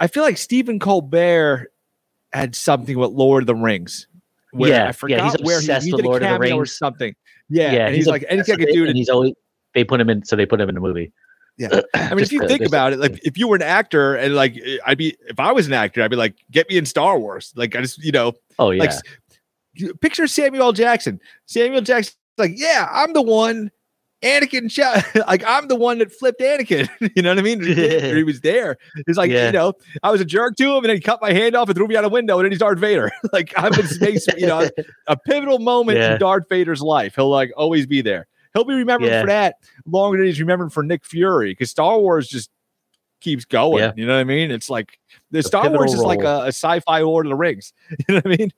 I 0.00 0.06
feel 0.06 0.22
like 0.22 0.38
Stephen 0.38 0.78
Colbert 0.78 1.72
had 2.32 2.54
something 2.54 2.98
with 2.98 3.10
Lord 3.10 3.42
of 3.44 3.46
the 3.46 3.54
Rings. 3.54 4.06
Yeah, 4.54 4.92
I 5.02 5.06
yeah, 5.08 5.30
he's 5.30 5.40
where 5.42 5.60
he, 5.60 5.66
obsessed 5.66 5.86
he 5.86 5.92
with 5.92 6.02
did 6.02 6.06
a 6.06 6.08
Lord 6.08 6.22
of 6.22 6.28
the 6.28 6.46
cameo 6.46 6.56
or 6.56 6.66
something. 6.66 7.14
Yeah, 7.48 7.86
and 7.86 7.94
he's, 7.94 8.06
like 8.06 8.24
anything 8.28 8.54
I 8.54 8.58
could 8.58 8.72
do 8.72 8.86
and 8.86 8.96
he's 8.96 9.08
always 9.08 9.32
they 9.74 9.84
put 9.84 10.00
him 10.00 10.10
in 10.10 10.24
so 10.24 10.36
they 10.36 10.46
put 10.46 10.60
him 10.60 10.68
in 10.68 10.74
the 10.74 10.80
movie. 10.80 11.12
Yeah. 11.58 11.80
I 11.94 12.14
mean, 12.14 12.20
if 12.20 12.32
you 12.32 12.46
think 12.46 12.62
about 12.62 12.92
it, 12.92 12.98
like 12.98 13.18
if 13.24 13.36
you 13.36 13.48
were 13.48 13.56
an 13.56 13.62
actor 13.62 14.14
and 14.14 14.34
like 14.34 14.56
I'd 14.86 14.98
be, 14.98 15.16
if 15.26 15.38
I 15.38 15.52
was 15.52 15.66
an 15.66 15.72
actor, 15.72 16.02
I'd 16.02 16.10
be 16.10 16.16
like, 16.16 16.36
get 16.50 16.68
me 16.68 16.78
in 16.78 16.86
Star 16.86 17.18
Wars. 17.18 17.52
Like 17.56 17.76
I 17.76 17.82
just, 17.82 18.02
you 18.02 18.12
know, 18.12 18.32
Oh 18.58 18.70
yeah, 18.70 18.84
like 18.84 20.00
picture 20.00 20.26
Samuel 20.26 20.72
Jackson. 20.72 21.20
Samuel 21.46 21.82
Jackson, 21.82 22.14
like, 22.38 22.52
yeah, 22.54 22.88
I'm 22.90 23.12
the 23.12 23.22
one. 23.22 23.70
Anakin 24.22 24.68
like 25.28 25.44
I'm 25.46 25.68
the 25.68 25.76
one 25.76 25.98
that 25.98 26.12
flipped 26.12 26.40
Anakin. 26.40 26.88
you 27.16 27.22
know 27.22 27.30
what 27.30 27.38
I 27.38 27.42
mean? 27.42 27.62
he 27.64 28.22
was 28.24 28.40
there. 28.40 28.76
He's 29.06 29.16
like, 29.16 29.30
Yeah. 29.30 29.46
you 29.46 29.52
know, 29.52 29.74
I 30.02 30.10
was 30.10 30.20
a 30.20 30.24
jerk 30.24 30.56
to 30.56 30.64
him, 30.70 30.76
and 30.78 30.86
then 30.86 30.96
he 30.96 31.00
cut 31.00 31.20
my 31.22 31.32
hand 31.32 31.54
off 31.54 31.68
and 31.68 31.76
threw 31.76 31.86
me 31.86 31.96
out 31.96 32.04
a 32.04 32.08
window, 32.08 32.38
and 32.38 32.44
then 32.44 32.52
he's 32.52 32.58
Darth 32.58 32.78
Vader. 32.78 33.10
like 33.32 33.52
I'm 33.56 33.72
in 33.74 33.86
space, 33.86 34.26
you 34.36 34.46
know, 34.46 34.68
a 35.06 35.16
pivotal 35.16 35.58
moment 35.60 35.98
Yeah. 35.98 36.14
in 36.14 36.18
Darth 36.20 36.48
Vader's 36.48 36.80
life. 36.82 37.14
He'll 37.14 37.30
like 37.30 37.52
always 37.56 37.86
be 37.86 38.00
there. 38.02 38.26
He'll 38.54 38.64
be 38.64 38.74
remembered 38.74 39.10
Yeah. 39.10 39.20
for 39.20 39.26
that 39.28 39.56
longer 39.86 40.18
than 40.18 40.26
he's 40.26 40.40
remembered 40.40 40.72
for 40.72 40.82
Nick 40.82 41.04
Fury 41.04 41.52
because 41.52 41.70
Star 41.70 41.98
Wars 42.00 42.26
just 42.28 42.50
keeps 43.20 43.44
going. 43.44 43.92
You 43.96 44.06
know 44.06 44.14
what 44.14 44.20
I 44.20 44.24
mean? 44.24 44.50
It's 44.50 44.70
like 44.70 44.98
the 45.30 45.40
A 45.40 45.42
Star 45.44 45.68
Wars 45.70 45.92
is 45.92 46.00
pivotal 46.00 46.08
like 46.08 46.20
a, 46.22 46.44
a 46.46 46.48
sci-fi 46.48 47.00
Lord 47.02 47.26
of 47.26 47.30
the 47.30 47.36
Rings. 47.36 47.72
You 48.08 48.14
know 48.14 48.20
what 48.24 48.26
I 48.26 48.36
mean? 48.36 48.50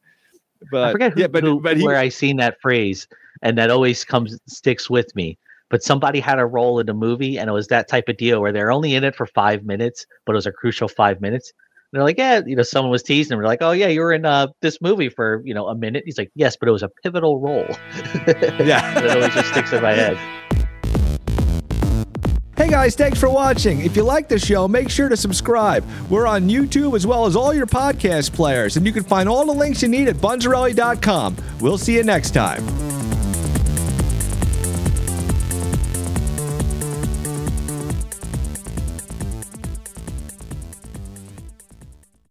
But 0.70 0.84
I 0.84 0.92
forget 0.92 1.12
who, 1.14 1.20
yeah, 1.20 1.26
but 1.26 1.42
who- 1.42 1.60
but 1.60 1.76
he 1.76 1.82
where 1.84 1.96
I 1.96 2.08
seen 2.08 2.36
that 2.36 2.60
phrase, 2.60 3.08
and 3.42 3.56
that 3.58 3.70
always 3.70 4.04
comes 4.04 4.38
sticks 4.46 4.88
with 4.90 5.14
me. 5.16 5.38
But 5.70 5.82
somebody 5.82 6.20
had 6.20 6.38
a 6.38 6.46
role 6.46 6.80
in 6.80 6.86
the 6.86 6.94
movie, 6.94 7.38
and 7.38 7.48
it 7.48 7.52
was 7.52 7.68
that 7.68 7.88
type 7.88 8.08
of 8.08 8.16
deal 8.16 8.40
where 8.40 8.52
they're 8.52 8.72
only 8.72 8.94
in 8.94 9.04
it 9.04 9.14
for 9.14 9.24
five 9.24 9.64
minutes, 9.64 10.04
but 10.26 10.32
it 10.32 10.36
was 10.36 10.46
a 10.46 10.52
crucial 10.52 10.88
five 10.88 11.20
minutes. 11.20 11.52
And 11.92 11.98
they're 11.98 12.04
like, 12.04 12.18
yeah, 12.18 12.42
you 12.44 12.54
know, 12.56 12.62
someone 12.62 12.90
was 12.90 13.02
teasing 13.02 13.32
him. 13.32 13.38
They're 13.40 13.48
like, 13.48 13.62
oh 13.62 13.72
yeah, 13.72 13.88
you 13.88 14.00
were 14.00 14.12
in 14.12 14.24
uh, 14.24 14.48
this 14.60 14.80
movie 14.80 15.08
for 15.08 15.42
you 15.44 15.54
know 15.54 15.68
a 15.68 15.74
minute. 15.74 16.02
He's 16.04 16.18
like, 16.18 16.30
yes, 16.34 16.56
but 16.56 16.68
it 16.68 16.72
was 16.72 16.82
a 16.82 16.90
pivotal 17.02 17.40
role. 17.40 17.66
yeah. 18.26 18.94
that 18.94 19.10
always 19.16 19.32
just 19.32 19.48
sticks 19.50 19.72
in 19.72 19.82
my 19.82 19.92
head. 19.92 20.18
Hey 22.56 22.68
guys, 22.68 22.94
thanks 22.94 23.18
for 23.18 23.30
watching. 23.30 23.80
If 23.80 23.96
you 23.96 24.02
like 24.02 24.28
the 24.28 24.38
show, 24.38 24.68
make 24.68 24.90
sure 24.90 25.08
to 25.08 25.16
subscribe. 25.16 25.82
We're 26.10 26.26
on 26.26 26.46
YouTube 26.46 26.94
as 26.94 27.06
well 27.06 27.24
as 27.24 27.34
all 27.34 27.54
your 27.54 27.66
podcast 27.66 28.34
players, 28.34 28.76
and 28.76 28.84
you 28.84 28.92
can 28.92 29.02
find 29.02 29.28
all 29.28 29.46
the 29.46 29.54
links 29.54 29.82
you 29.82 29.88
need 29.88 30.08
at 30.08 30.16
bunzerelly.com. 30.16 31.36
We'll 31.60 31.78
see 31.78 31.96
you 31.96 32.02
next 32.02 32.32
time. 32.32 32.99